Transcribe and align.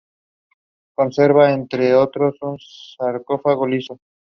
Conserva, 0.95 1.51
entre 1.51 1.93
otros, 1.93 2.35
un 2.41 2.57
sarcófago 2.57 3.67
liso. 3.67 3.99